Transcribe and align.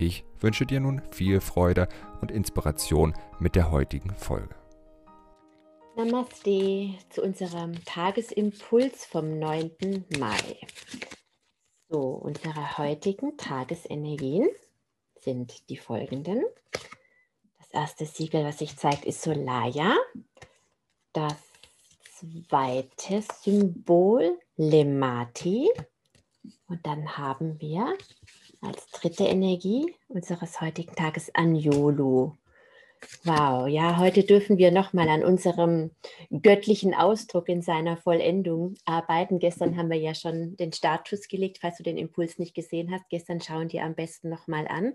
Ich 0.00 0.24
wünsche 0.38 0.64
dir 0.64 0.78
nun 0.78 1.02
viel 1.10 1.40
Freude 1.40 1.88
und 2.20 2.30
Inspiration 2.30 3.14
mit 3.40 3.56
der 3.56 3.72
heutigen 3.72 4.14
Folge. 4.14 4.54
Namaste 5.96 6.94
zu 7.10 7.22
unserem 7.22 7.84
Tagesimpuls 7.84 9.04
vom 9.04 9.40
9. 9.40 10.04
Mai. 10.20 10.56
So, 11.88 12.00
unsere 12.00 12.78
heutigen 12.78 13.36
Tagesenergien 13.36 14.48
sind 15.18 15.68
die 15.68 15.76
folgenden. 15.76 16.44
Das 17.58 17.70
erste 17.72 18.06
Siegel, 18.06 18.44
was 18.44 18.58
sich 18.58 18.76
zeigt, 18.76 19.04
ist 19.04 19.22
Solaya. 19.22 19.96
Das 21.12 21.34
zweite 22.46 23.24
Symbol 23.42 24.38
Lemati. 24.54 25.68
Und 26.68 26.86
dann 26.86 27.18
haben 27.18 27.60
wir 27.60 27.96
als 28.60 28.86
dritte 28.90 29.24
Energie 29.24 29.94
unseres 30.08 30.60
heutigen 30.60 30.94
Tages 30.94 31.34
Anjolo. 31.34 32.36
Wow, 33.24 33.68
ja, 33.68 33.98
heute 33.98 34.24
dürfen 34.24 34.58
wir 34.58 34.72
nochmal 34.72 35.08
an 35.08 35.22
unserem 35.22 35.92
göttlichen 36.30 36.94
Ausdruck 36.94 37.48
in 37.48 37.62
seiner 37.62 37.96
Vollendung 37.96 38.74
arbeiten. 38.84 39.38
Gestern 39.38 39.76
haben 39.76 39.90
wir 39.90 39.98
ja 39.98 40.14
schon 40.14 40.56
den 40.56 40.72
Status 40.72 41.28
gelegt, 41.28 41.58
falls 41.60 41.76
du 41.76 41.84
den 41.84 41.96
Impuls 41.96 42.38
nicht 42.38 42.54
gesehen 42.54 42.90
hast. 42.90 43.08
Gestern 43.08 43.40
schauen 43.40 43.68
dir 43.68 43.84
am 43.84 43.94
besten 43.94 44.28
nochmal 44.28 44.66
an. 44.66 44.94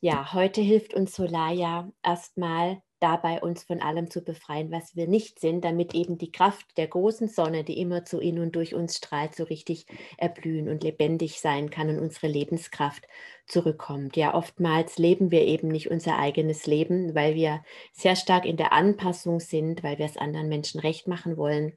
Ja, 0.00 0.34
heute 0.34 0.60
hilft 0.60 0.92
uns 0.92 1.14
Solaya 1.14 1.90
erstmal 2.02 2.82
dabei, 3.04 3.42
uns 3.42 3.62
von 3.62 3.82
allem 3.82 4.10
zu 4.10 4.22
befreien, 4.22 4.70
was 4.72 4.96
wir 4.96 5.06
nicht 5.06 5.38
sind, 5.38 5.62
damit 5.62 5.94
eben 5.94 6.16
die 6.16 6.32
Kraft 6.32 6.78
der 6.78 6.86
großen 6.86 7.28
Sonne, 7.28 7.62
die 7.62 7.78
immer 7.78 8.06
zu 8.06 8.18
in 8.18 8.38
und 8.38 8.56
durch 8.56 8.74
uns 8.74 8.96
strahlt, 8.96 9.34
so 9.34 9.44
richtig 9.44 9.84
erblühen 10.16 10.70
und 10.70 10.82
lebendig 10.82 11.38
sein 11.38 11.68
kann 11.68 11.90
und 11.90 11.98
unsere 11.98 12.28
Lebenskraft 12.28 13.06
zurückkommt. 13.46 14.16
Ja, 14.16 14.32
oftmals 14.34 14.96
leben 14.96 15.30
wir 15.30 15.42
eben 15.42 15.68
nicht 15.68 15.90
unser 15.90 16.18
eigenes 16.18 16.66
Leben, 16.66 17.14
weil 17.14 17.34
wir 17.34 17.62
sehr 17.92 18.16
stark 18.16 18.46
in 18.46 18.56
der 18.56 18.72
Anpassung 18.72 19.38
sind, 19.38 19.82
weil 19.82 19.98
wir 19.98 20.06
es 20.06 20.16
anderen 20.16 20.48
Menschen 20.48 20.80
recht 20.80 21.06
machen 21.06 21.36
wollen. 21.36 21.76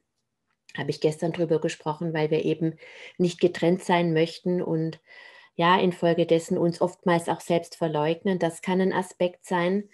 Habe 0.78 0.90
ich 0.90 1.02
gestern 1.02 1.32
drüber 1.32 1.60
gesprochen, 1.60 2.14
weil 2.14 2.30
wir 2.30 2.42
eben 2.46 2.78
nicht 3.18 3.38
getrennt 3.38 3.82
sein 3.82 4.14
möchten 4.14 4.62
und 4.62 4.98
ja, 5.56 5.78
infolgedessen 5.78 6.56
uns 6.56 6.80
oftmals 6.80 7.28
auch 7.28 7.40
selbst 7.40 7.76
verleugnen. 7.76 8.38
Das 8.38 8.62
kann 8.62 8.80
ein 8.80 8.94
Aspekt 8.94 9.44
sein. 9.44 9.90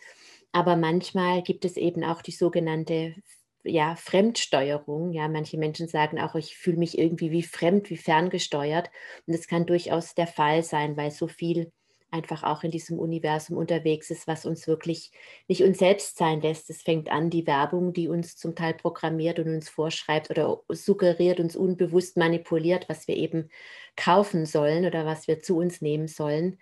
Aber 0.54 0.76
manchmal 0.76 1.42
gibt 1.42 1.64
es 1.64 1.76
eben 1.76 2.04
auch 2.04 2.22
die 2.22 2.30
sogenannte 2.30 3.16
ja, 3.64 3.96
Fremdsteuerung. 3.96 5.12
Ja, 5.12 5.26
manche 5.26 5.58
Menschen 5.58 5.88
sagen 5.88 6.20
auch, 6.20 6.36
ich 6.36 6.56
fühle 6.56 6.76
mich 6.76 6.96
irgendwie 6.96 7.32
wie 7.32 7.42
fremd, 7.42 7.90
wie 7.90 7.96
ferngesteuert. 7.96 8.88
Und 9.26 9.36
das 9.36 9.48
kann 9.48 9.66
durchaus 9.66 10.14
der 10.14 10.28
Fall 10.28 10.62
sein, 10.62 10.96
weil 10.96 11.10
so 11.10 11.26
viel 11.26 11.72
einfach 12.12 12.44
auch 12.44 12.62
in 12.62 12.70
diesem 12.70 13.00
Universum 13.00 13.56
unterwegs 13.56 14.10
ist, 14.10 14.28
was 14.28 14.46
uns 14.46 14.68
wirklich 14.68 15.10
nicht 15.48 15.64
uns 15.64 15.80
selbst 15.80 16.16
sein 16.18 16.40
lässt. 16.40 16.70
Es 16.70 16.82
fängt 16.82 17.10
an, 17.10 17.30
die 17.30 17.48
Werbung, 17.48 17.92
die 17.92 18.06
uns 18.06 18.36
zum 18.36 18.54
Teil 18.54 18.74
programmiert 18.74 19.40
und 19.40 19.48
uns 19.48 19.68
vorschreibt 19.68 20.30
oder 20.30 20.60
suggeriert, 20.68 21.40
uns 21.40 21.56
unbewusst 21.56 22.16
manipuliert, 22.16 22.88
was 22.88 23.08
wir 23.08 23.16
eben 23.16 23.48
kaufen 23.96 24.46
sollen 24.46 24.84
oder 24.86 25.04
was 25.04 25.26
wir 25.26 25.40
zu 25.40 25.56
uns 25.56 25.80
nehmen 25.80 26.06
sollen. 26.06 26.60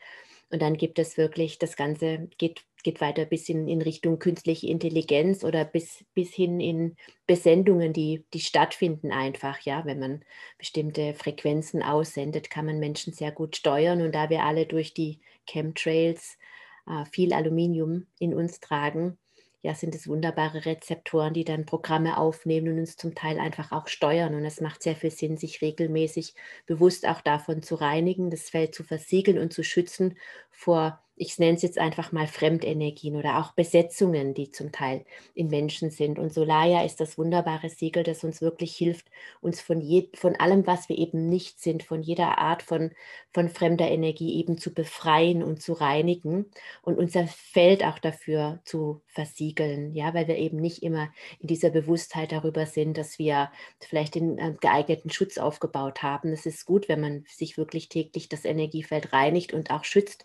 Und 0.53 0.63
dann 0.63 0.77
gibt 0.77 0.99
es 0.99 1.17
wirklich, 1.17 1.59
das 1.59 1.77
Ganze 1.77 2.29
geht 2.39 2.65
geht 2.83 3.01
weiter 3.01 3.25
bis 3.25 3.49
in, 3.49 3.69
in 3.69 3.83
Richtung 3.83 4.19
künstliche 4.19 4.67
Intelligenz 4.67 5.45
oder 5.45 5.65
bis, 5.65 6.05
bis 6.15 6.35
hin 6.35 6.61
in 6.61 6.97
Besendungen, 7.27 7.93
die, 7.93 8.25
die 8.33 8.41
stattfinden 8.41 9.13
einfach. 9.13 9.61
Ja, 9.61 9.85
wenn 9.85 9.99
man 9.99 10.25
bestimmte 10.59 11.15
Frequenzen 11.15 11.83
aussendet, 11.83 12.51
kann 12.51 12.67
man 12.67 12.79
Menschen 12.79 13.13
sehr 13.13 13.33
gut 13.33 13.57
steuern. 13.57 14.03
Und 14.03 14.15
da 14.15 14.31
wir 14.31 14.45
alle 14.45 14.67
durch 14.67 14.95
die 14.95 15.21
Chemtrails 15.49 16.39
äh, 16.87 17.05
viel 17.07 17.33
Aluminium 17.33 18.07
in 18.19 18.35
uns 18.35 18.61
tragen, 18.61 19.19
ja, 19.63 19.75
sind 19.75 19.95
es 19.95 20.09
wunderbare 20.09 20.65
Rezeptoren, 20.67 21.35
die 21.35 21.45
dann 21.45 21.67
Programme 21.67 22.19
aufnehmen 22.19 22.69
und 22.73 22.79
uns 22.81 22.97
zum 22.97 23.15
Teil 23.15 23.39
einfach 23.39 23.73
auch 23.73 23.89
steuern. 23.89 24.35
Und 24.35 24.45
es 24.45 24.61
macht 24.61 24.83
sehr 24.83 24.97
viel 24.97 25.11
Sinn, 25.11 25.37
sich 25.39 25.63
regelmäßig 25.63 26.35
bewusst 26.67 27.07
auch 27.07 27.21
davon 27.21 27.63
zu 27.63 27.77
reinigen, 27.77 28.31
das 28.31 28.51
Feld 28.51 28.75
zu 28.75 28.83
versiegeln 28.85 29.39
und 29.39 29.53
zu 29.53 29.63
schützen 29.63 30.17
vor 30.51 31.03
ich 31.15 31.39
nenne 31.39 31.57
es 31.57 31.63
jetzt 31.63 31.79
einfach 31.79 32.11
mal 32.11 32.27
Fremdenergien 32.27 33.17
oder 33.17 33.39
auch 33.39 33.53
Besetzungen, 33.53 34.33
die 34.35 34.51
zum 34.51 34.73
Teil 34.73 35.05
in 35.35 35.49
Menschen 35.49 35.91
sind. 35.91 36.19
Und 36.19 36.33
Solaya 36.33 36.85
ist 36.85 37.01
das 37.01 37.19
wunderbare 37.19 37.69
Siegel, 37.69 38.03
das 38.03 38.25
uns 38.25 38.41
wirklich 38.41 38.75
hilft, 38.75 39.07
uns 39.41 39.61
von, 39.61 39.81
je, 39.81 40.09
von 40.15 40.37
allem, 40.37 40.67
was 40.67 40.89
wir 40.89 40.97
eben 40.97 41.29
nicht 41.29 41.61
sind, 41.61 41.83
von 41.83 42.03
jeder 42.03 42.39
Art 42.39 42.63
von, 42.63 42.93
von 43.33 43.51
fremder 43.51 43.89
Energie 43.91 44.39
eben 44.39 44.57
zu 44.57 44.73
befreien 44.73 45.43
und 45.43 45.61
zu 45.61 45.75
reinigen 45.75 46.47
und 46.81 46.99
unser 46.99 47.27
Feld 47.27 47.85
auch 47.85 47.99
dafür 47.99 48.61
zu 48.65 49.03
versiegeln. 49.07 49.95
Ja, 49.95 50.15
weil 50.15 50.29
wir 50.29 50.39
eben 50.39 50.57
nicht 50.57 50.83
immer 50.83 51.11
in 51.41 51.47
dieser 51.47 51.71
Bewusstheit 51.71 52.33
darüber 52.33 52.65
sind, 52.65 52.97
dass 52.97 53.19
wir 53.19 53.51
vielleicht 53.81 54.15
den 54.15 54.39
äh, 54.39 54.55
geeigneten 54.61 55.11
Schutz 55.11 55.37
aufgebaut 55.37 56.03
haben. 56.03 56.33
Es 56.33 56.47
ist 56.47 56.65
gut, 56.65 56.89
wenn 56.89 57.01
man 57.01 57.25
sich 57.29 57.59
wirklich 57.59 57.91
täglich 57.91 58.31
das 58.31 58.47
Energiefeld 58.47 59.13
reinigt 59.13 59.53
und 59.53 59.71
auch 59.71 59.85
schützt 59.85 60.25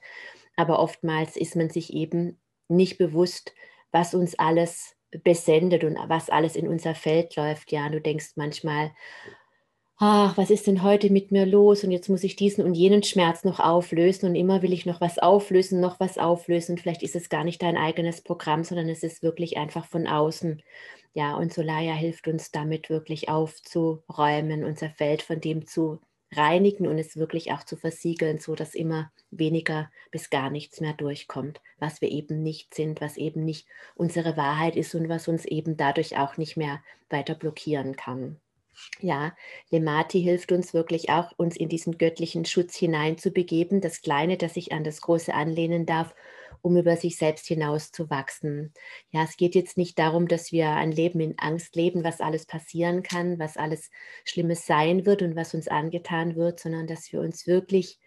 aber 0.58 0.80
oftmals 0.80 1.38
ist 1.38 1.56
man 1.56 1.70
sich 1.70 1.94
eben 1.94 2.42
nicht 2.68 2.98
bewusst, 2.98 3.54
was 3.92 4.14
uns 4.14 4.38
alles 4.38 4.96
besendet 5.24 5.86
und 5.86 5.98
was 6.08 6.30
alles 6.30 6.58
in 6.58 6.68
unser 6.68 6.96
Feld 6.96 7.36
läuft. 7.38 7.72
Ja, 7.72 7.88
du 7.90 8.02
denkst 8.02 8.34
manchmal, 8.36 8.92
ach, 9.98 10.38
was 10.38 10.50
ist 10.50 10.68
denn 10.68 10.84
heute 10.84 11.10
mit 11.12 11.32
mir 11.32 11.46
los? 11.46 11.84
Und 11.84 11.92
jetzt 11.92 12.10
muss 12.10 12.24
ich 12.24 12.36
diesen 12.36 12.64
und 12.64 12.74
jenen 12.74 13.04
Schmerz 13.04 13.44
noch 13.44 13.60
auflösen 13.60 14.28
und 14.28 14.36
immer 14.36 14.62
will 14.62 14.74
ich 14.74 14.86
noch 14.86 15.02
was 15.02 15.18
auflösen, 15.20 15.80
noch 15.80 16.00
was 16.00 16.18
auflösen. 16.18 16.74
Und 16.74 16.82
vielleicht 16.82 17.04
ist 17.04 17.16
es 17.16 17.30
gar 17.30 17.44
nicht 17.44 17.62
dein 17.62 17.78
eigenes 17.78 18.22
Programm, 18.22 18.64
sondern 18.64 18.90
es 18.90 19.04
ist 19.04 19.24
wirklich 19.24 19.58
einfach 19.58 19.86
von 19.86 20.08
außen. 20.08 20.62
Ja, 21.14 21.36
und 21.36 21.54
Solaya 21.54 21.94
hilft 21.94 22.28
uns 22.28 22.52
damit 22.52 22.90
wirklich 22.90 23.30
aufzuräumen, 23.30 24.64
unser 24.64 24.90
Feld 24.90 25.22
von 25.24 25.42
dem 25.42 25.66
zu 25.66 26.00
reinigen 26.32 26.88
und 26.88 26.98
es 26.98 27.18
wirklich 27.18 27.52
auch 27.52 27.64
zu 27.64 27.78
versiegeln, 27.78 28.40
so 28.40 28.56
dass 28.56 28.76
immer 28.76 29.12
weniger 29.32 29.90
bis 30.12 30.30
gar 30.30 30.50
nichts 30.50 30.82
mehr 30.82 30.94
durchkommt, 30.94 31.62
was 31.80 32.02
wir 32.02 32.12
eben 32.12 32.44
nicht 32.44 32.74
sind, 32.74 33.02
was 33.02 33.18
eben 33.18 33.46
nicht 33.46 33.68
unsere 33.96 34.38
Wahrheit 34.38 34.76
ist 34.76 34.94
und 34.96 35.10
was 35.10 35.28
uns 35.28 35.46
eben 35.46 35.78
dadurch 35.78 36.18
auch 36.18 36.38
nicht 36.38 36.58
mehr 36.58 36.82
weiter 37.10 37.36
blockieren 37.36 37.96
kann. 37.96 38.40
Ja, 39.00 39.36
Lemati 39.72 40.22
hilft 40.22 40.52
uns 40.52 40.74
wirklich 40.74 41.10
auch, 41.10 41.32
uns 41.38 41.58
in 41.58 41.70
diesen 41.70 41.98
göttlichen 41.98 42.46
Schutz 42.46 42.76
hineinzubegeben, 42.76 43.82
das 43.82 44.02
Kleine, 44.02 44.38
das 44.38 44.54
sich 44.54 44.72
an 44.72 44.84
das 44.84 45.02
Große 45.02 45.34
anlehnen 45.34 45.86
darf 45.86 46.14
um 46.62 46.78
über 46.78 46.96
sich 46.96 47.18
selbst 47.18 47.48
hinaus 47.48 47.92
zu 47.92 48.10
wachsen. 48.10 48.74
Ja, 49.12 49.24
es 49.24 49.38
geht 49.38 49.56
jetzt 49.56 49.78
nicht 49.78 49.98
darum, 50.00 50.28
dass 50.28 50.52
wir 50.52 50.72
ein 50.72 50.92
Leben 50.92 51.20
in 51.20 51.38
Angst 51.38 51.76
leben, 51.76 52.04
was 52.04 52.22
alles 52.22 52.46
passieren 52.46 53.04
kann, 53.04 53.40
was 53.40 53.58
alles 53.58 53.90
Schlimmes 54.26 54.66
sein 54.66 55.06
wird 55.06 55.22
und 55.22 55.36
was 55.36 55.54
uns 55.54 55.68
angetan 55.68 56.36
wird, 56.36 56.60
sondern 56.60 56.88
dass 56.88 57.12
wir 57.12 57.22
uns 57.22 57.48
wirklich 57.48 58.00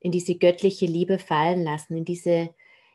in 0.00 0.12
diese 0.12 0.36
göttliche 0.36 0.86
Liebe 0.86 1.18
fallen 1.18 1.64
lassen, 1.64 1.96
in 1.96 2.04
diese 2.04 2.50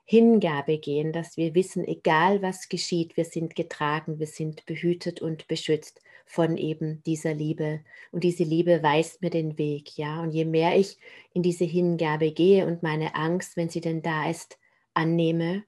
Hingabe 0.06 0.80
gehen, 0.80 1.14
dass 1.14 1.38
wir 1.38 1.56
wissen, 1.56 1.86
egal 1.88 2.42
was 2.42 2.68
geschieht, 2.68 3.16
wir 3.16 3.26
sind 3.26 3.56
getragen, 3.56 4.20
wir 4.20 4.28
sind 4.28 4.66
behütet 4.66 5.22
und 5.22 5.48
beschützt 5.48 6.02
von 6.26 6.58
eben 6.58 7.02
dieser 7.04 7.34
Liebe. 7.34 7.82
Und 8.12 8.24
diese 8.24 8.44
Liebe 8.44 8.84
weist 8.84 9.22
mir 9.22 9.30
den 9.30 9.58
Weg, 9.58 9.98
ja. 9.98 10.22
Und 10.22 10.32
je 10.32 10.46
mehr 10.46 10.78
ich 10.78 10.98
in 11.34 11.42
diese 11.42 11.66
Hingabe 11.66 12.32
gehe 12.32 12.66
und 12.66 12.84
meine 12.84 13.16
Angst, 13.16 13.56
wenn 13.56 13.70
sie 13.70 13.82
denn 13.82 14.02
da 14.02 14.30
ist, 14.30 14.58
annehme 14.94 15.64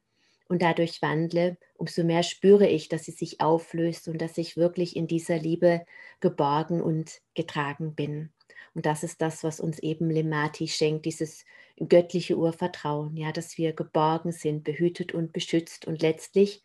und 0.47 0.61
dadurch 0.61 1.01
wandle, 1.01 1.57
umso 1.75 2.03
mehr 2.03 2.23
spüre 2.23 2.67
ich, 2.67 2.89
dass 2.89 3.05
sie 3.05 3.11
sich 3.11 3.41
auflöst 3.41 4.07
und 4.07 4.21
dass 4.21 4.37
ich 4.37 4.57
wirklich 4.57 4.95
in 4.95 5.07
dieser 5.07 5.37
Liebe 5.37 5.85
geborgen 6.19 6.81
und 6.81 7.21
getragen 7.33 7.95
bin. 7.95 8.31
Und 8.73 8.85
das 8.85 9.03
ist 9.03 9.21
das, 9.21 9.43
was 9.43 9.59
uns 9.59 9.79
eben 9.79 10.09
Lemati 10.09 10.67
schenkt, 10.67 11.05
dieses 11.05 11.45
göttliche 11.77 12.37
Urvertrauen, 12.37 13.15
ja, 13.17 13.31
dass 13.31 13.57
wir 13.57 13.73
geborgen 13.73 14.31
sind, 14.31 14.63
behütet 14.63 15.13
und 15.13 15.33
beschützt 15.33 15.85
und 15.85 16.01
letztlich, 16.01 16.61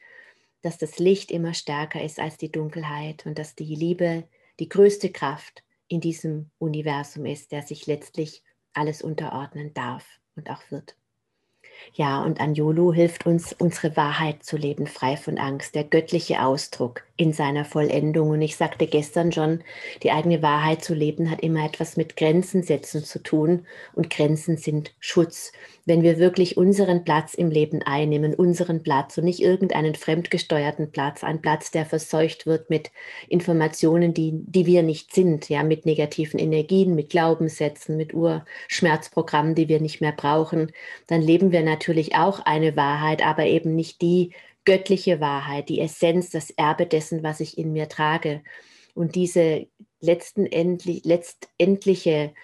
dass 0.63 0.77
das 0.77 0.99
Licht 0.99 1.31
immer 1.31 1.55
stärker 1.55 2.03
ist 2.03 2.19
als 2.19 2.37
die 2.37 2.53
Dunkelheit 2.53 3.25
und 3.27 3.39
dass 3.39 3.55
die 3.55 3.75
Liebe 3.75 4.29
die 4.59 4.69
größte 4.69 5.11
Kraft 5.11 5.65
in 5.89 6.01
diesem 6.01 6.51
Universum 6.59 7.25
ist, 7.27 7.53
der 7.53 7.63
sich 7.63 7.87
letztlich 7.87 8.43
alles 8.75 9.03
unterordnen 9.03 9.73
darf 9.73 10.21
und 10.37 10.51
auch 10.51 10.71
wird. 10.71 11.00
Ja, 11.93 12.23
und 12.23 12.41
Anjulu 12.41 12.93
hilft 12.93 13.27
uns, 13.27 13.53
unsere 13.53 13.97
Wahrheit 13.97 14.43
zu 14.45 14.57
leben, 14.57 14.87
frei 14.87 15.17
von 15.17 15.39
Angst, 15.39 15.75
der 15.75 15.85
göttliche 15.85 16.43
Ausdruck 16.43 17.05
in 17.21 17.35
seiner 17.35 17.67
Vollendung. 17.67 18.31
Und 18.31 18.41
ich 18.41 18.57
sagte 18.57 18.87
gestern 18.87 19.31
schon, 19.31 19.61
die 20.03 20.11
eigene 20.11 20.41
Wahrheit 20.41 20.83
zu 20.83 20.95
leben 20.95 21.31
hat 21.31 21.43
immer 21.43 21.67
etwas 21.67 21.99
mit 21.99 22.17
Grenzen 22.17 22.63
setzen 22.63 23.05
zu 23.05 23.23
tun. 23.23 23.67
Und 23.93 24.09
Grenzen 24.09 24.57
sind 24.57 24.95
Schutz. 25.01 25.53
Wenn 25.85 26.03
wir 26.03 26.19
wirklich 26.19 26.57
unseren 26.57 27.05
Platz 27.05 27.35
im 27.35 27.51
Leben 27.51 27.83
einnehmen, 27.83 28.35
unseren 28.35 28.83
Platz 28.83 29.19
und 29.19 29.25
nicht 29.25 29.41
irgendeinen 29.41 29.97
fremdgesteuerten 29.97 30.93
Platz, 30.93 31.23
einen 31.23 31.43
Platz, 31.43 31.71
der 31.71 31.85
verseucht 31.85 32.47
wird 32.47 32.71
mit 32.71 32.91
Informationen, 33.29 34.15
die, 34.15 34.33
die 34.33 34.65
wir 34.65 34.83
nicht 34.83 35.13
sind, 35.13 35.51
ja, 35.51 35.63
mit 35.63 35.85
negativen 35.85 36.41
Energien, 36.41 36.95
mit 36.95 37.11
Glaubenssätzen, 37.11 37.99
mit 37.99 38.15
Urschmerzprogrammen, 38.15 39.55
die 39.55 39.69
wir 39.69 39.81
nicht 39.81 40.01
mehr 40.01 40.13
brauchen, 40.13 40.73
dann 41.07 41.21
leben 41.21 41.53
wir 41.53 41.63
natürlich 41.63 42.15
auch 42.15 42.41
eine 42.41 42.77
Wahrheit, 42.77 43.27
aber 43.27 43.45
eben 43.45 43.75
nicht 43.75 44.01
die 44.01 44.33
göttliche 44.65 45.21
Wahrheit, 45.21 45.69
die 45.69 45.81
Essenz, 45.81 46.31
das 46.31 46.51
Erbe 46.51 46.87
dessen, 46.87 47.23
was 47.23 47.41
ich 47.41 47.59
in 47.59 47.73
mir 47.73 47.89
trage. 47.89 48.43
Und 48.95 49.15
diese 49.15 49.67
letzten 50.01 50.47
endlich, 50.47 51.05
letztendliche, 51.05 52.35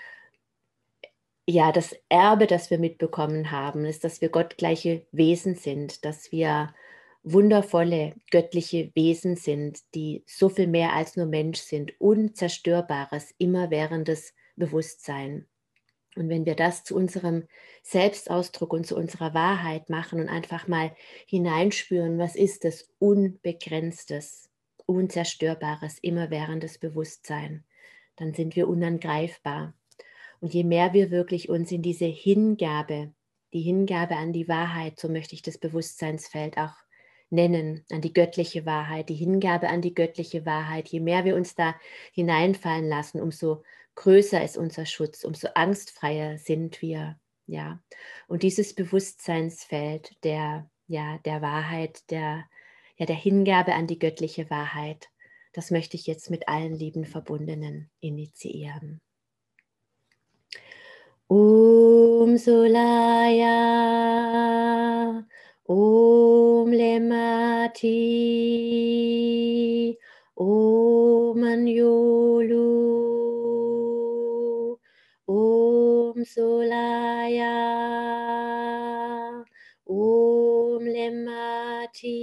ja, 1.48 1.72
das 1.72 1.96
Erbe, 2.08 2.46
das 2.46 2.70
wir 2.70 2.78
mitbekommen 2.78 3.50
haben, 3.50 3.84
ist, 3.84 4.04
dass 4.04 4.20
wir 4.20 4.28
gottgleiche 4.28 5.06
Wesen 5.12 5.54
sind, 5.54 6.04
dass 6.04 6.32
wir 6.32 6.74
wundervolle 7.22 8.14
göttliche 8.30 8.92
Wesen 8.94 9.36
sind, 9.36 9.80
die 9.94 10.22
so 10.26 10.48
viel 10.48 10.68
mehr 10.68 10.92
als 10.92 11.16
nur 11.16 11.26
Mensch 11.26 11.58
sind, 11.58 12.00
unzerstörbares, 12.00 13.34
immerwährendes 13.38 14.32
Bewusstsein. 14.54 15.46
Und 16.16 16.28
wenn 16.28 16.46
wir 16.46 16.54
das 16.54 16.82
zu 16.82 16.96
unserem 16.96 17.44
Selbstausdruck 17.82 18.72
und 18.72 18.86
zu 18.86 18.96
unserer 18.96 19.34
Wahrheit 19.34 19.90
machen 19.90 20.20
und 20.20 20.28
einfach 20.28 20.66
mal 20.66 20.94
hineinspüren, 21.26 22.18
was 22.18 22.34
ist 22.34 22.64
das 22.64 22.88
Unbegrenztes, 22.98 24.50
Unzerstörbares, 24.86 25.98
immerwährendes 25.98 26.78
Bewusstsein, 26.78 27.64
dann 28.16 28.34
sind 28.34 28.56
wir 28.56 28.68
unangreifbar. 28.68 29.74
Und 30.40 30.54
je 30.54 30.64
mehr 30.64 30.92
wir 30.92 31.10
wirklich 31.10 31.48
uns 31.48 31.70
in 31.70 31.82
diese 31.82 32.06
Hingabe, 32.06 33.12
die 33.52 33.62
Hingabe 33.62 34.16
an 34.16 34.32
die 34.32 34.48
Wahrheit, 34.48 34.98
so 34.98 35.08
möchte 35.08 35.34
ich 35.34 35.42
das 35.42 35.58
Bewusstseinsfeld 35.58 36.56
auch 36.58 36.74
nennen, 37.30 37.84
an 37.90 38.00
die 38.00 38.12
göttliche 38.12 38.66
Wahrheit, 38.66 39.08
die 39.08 39.14
Hingabe 39.14 39.68
an 39.68 39.82
die 39.82 39.94
göttliche 39.94 40.46
Wahrheit, 40.46 40.88
je 40.88 41.00
mehr 41.00 41.24
wir 41.24 41.34
uns 41.34 41.54
da 41.54 41.74
hineinfallen 42.12 42.88
lassen, 42.88 43.20
umso 43.20 43.62
größer 43.96 44.44
ist 44.44 44.56
unser 44.56 44.87
Schutz, 44.87 45.25
umso 45.25 45.48
angstfreier 45.54 46.38
sind 46.38 46.81
wir. 46.82 47.19
Ja, 47.48 47.81
und 48.28 48.43
dieses 48.43 48.75
Bewusstseinsfeld 48.75 50.22
der, 50.25 50.69
ja, 50.88 51.19
der 51.25 51.43
Wahrheit, 51.43 52.10
der, 52.10 52.44
ja, 52.96 53.06
der 53.06 53.16
Hingabe 53.16 53.75
an 53.75 53.87
die 53.87 53.98
göttliche 53.98 54.50
Wahrheit, 54.50 55.08
das 55.52 55.70
möchte 55.70 55.96
ich 55.96 56.06
jetzt 56.06 56.31
mit 56.31 56.48
allen 56.48 56.75
lieben 56.75 57.04
Verbundenen 57.04 57.90
initiieren. 58.00 59.00
Om 61.28 62.37
Solaya, 62.37 63.54
Om 65.64 66.72
Lemati, 66.72 67.88
Om 70.34 71.42
Anjolu. 71.42 72.75
Solaya 76.26 77.55
Om 79.87 80.82
Lemati 80.82 82.19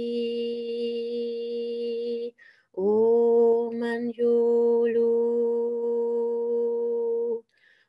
Om 2.76 3.82
Anjulu. 3.82 5.12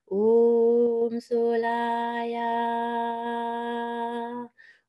Om 0.08 1.20
Solaya 1.20 2.56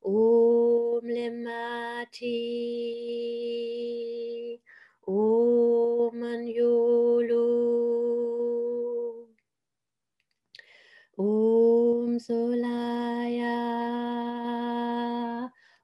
Om 0.06 1.04
Lemati 1.10 2.38
Solaya 12.26 13.54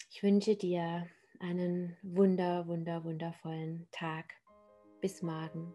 Ich 0.09 0.23
wünsche 0.23 0.55
dir 0.55 1.09
einen 1.41 1.97
wunder, 2.03 2.69
wunder, 2.69 3.03
wundervollen 3.03 3.89
Tag. 3.91 4.35
Bis 5.01 5.21
morgen. 5.23 5.75